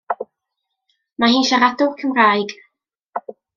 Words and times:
Mae 1.25 1.35
hi'n 1.35 1.45
siaradwr 1.51 1.93
Cymraeg. 2.01 2.57